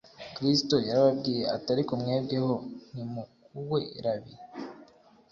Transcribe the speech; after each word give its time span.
Kristo 0.35 0.75
yarababwiye 0.87 1.43
ati: 1.55 1.69
"Ariko 1.75 1.91
mwebwe 2.01 2.37
ho 2.45 2.53
ntimukuwe 2.91 3.81
Rabi.... 4.03 4.33